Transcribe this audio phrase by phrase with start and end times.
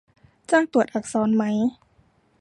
[0.49, 1.43] จ้างตรวจอักษรไหม